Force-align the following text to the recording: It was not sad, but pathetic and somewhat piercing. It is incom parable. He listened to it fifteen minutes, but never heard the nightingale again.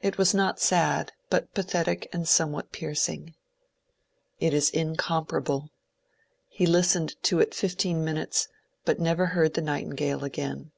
It 0.00 0.16
was 0.16 0.32
not 0.32 0.60
sad, 0.60 1.10
but 1.28 1.52
pathetic 1.52 2.08
and 2.12 2.28
somewhat 2.28 2.70
piercing. 2.70 3.34
It 4.38 4.54
is 4.54 4.70
incom 4.70 5.26
parable. 5.26 5.70
He 6.46 6.66
listened 6.66 7.20
to 7.24 7.40
it 7.40 7.52
fifteen 7.52 8.04
minutes, 8.04 8.46
but 8.84 9.00
never 9.00 9.26
heard 9.26 9.54
the 9.54 9.62
nightingale 9.62 10.22
again. 10.22 10.70